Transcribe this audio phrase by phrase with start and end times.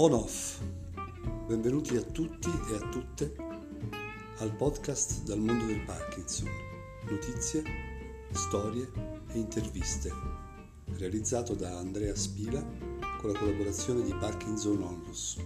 [0.00, 0.60] On Off.
[1.48, 3.34] Benvenuti a tutti e a tutte
[4.36, 6.48] al podcast dal mondo del Parkinson.
[7.10, 7.64] Notizie,
[8.30, 8.88] storie
[9.32, 10.12] e interviste.
[10.98, 12.64] Realizzato da Andrea Spila
[13.20, 15.36] con la collaborazione di Parkinson Onlus.